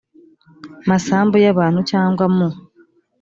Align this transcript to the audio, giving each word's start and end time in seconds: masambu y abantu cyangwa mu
masambu 0.89 1.35
y 1.43 1.47
abantu 1.53 1.79
cyangwa 1.91 2.25
mu 2.35 2.47